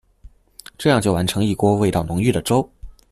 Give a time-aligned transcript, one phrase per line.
[0.79, 2.67] 這樣就完成一鍋味道濃郁的粥